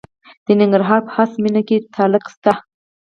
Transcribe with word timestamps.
د 0.45 0.47
ننګرهار 0.59 0.99
په 1.05 1.11
هسکه 1.17 1.39
مینه 1.43 1.61
کې 1.67 1.77
تالک 1.95 2.25
شته. 2.33 2.53